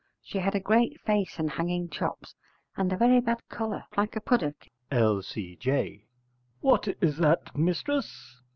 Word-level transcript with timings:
She 0.23 0.39
had 0.39 0.55
a 0.55 0.59
great 0.59 0.99
face 1.01 1.37
and 1.37 1.47
hanging 1.47 1.87
chops 1.87 2.33
and 2.75 2.91
a 2.91 2.97
very 2.97 3.19
bad 3.19 3.47
colour 3.49 3.83
like 3.95 4.15
a 4.15 4.19
puddock. 4.19 4.65
L.C.J. 4.89 6.07
What 6.59 6.87
is 7.01 7.17
that, 7.17 7.55
mistress? 7.55 8.41